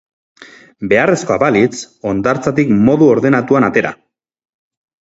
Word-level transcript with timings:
Beharrezkoa 0.93 1.37
balitz, 1.43 1.83
hondartzatik 2.13 2.75
modu 2.91 3.13
ordenatuan 3.15 3.71
atera. 3.73 3.97